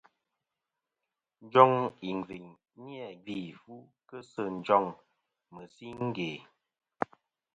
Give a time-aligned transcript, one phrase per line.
[1.45, 1.71] Njoŋ
[2.09, 2.47] ìngviyn
[2.83, 3.73] ni-a gvi fu
[4.07, 4.85] kɨ sɨ njoŋ
[5.53, 6.31] mɨ̀singe.